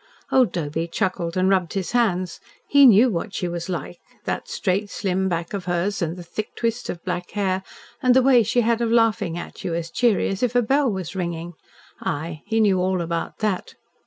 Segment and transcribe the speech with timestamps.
[0.31, 2.39] Old Doby chuckled and rubbed his hands.
[2.67, 3.99] He knew what she was like.
[4.25, 7.61] That straight, slim back of hers, and the thick twist of black hair,
[8.01, 10.91] and the way she had of laughing at you, as cheery as if a bell
[10.91, 11.53] was ringing.
[11.99, 13.75] Aye, he knew all about that.